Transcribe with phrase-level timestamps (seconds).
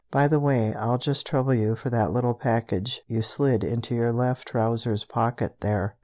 [0.09, 4.11] "By the way, I'll just trouble you for that little package you slid into your
[4.11, 5.95] left trousers pocket there."